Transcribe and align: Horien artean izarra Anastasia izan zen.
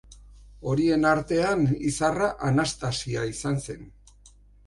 Horien 0.69 1.03
artean 1.09 1.61
izarra 1.91 2.29
Anastasia 2.49 3.27
izan 3.35 3.59
zen. 3.69 3.85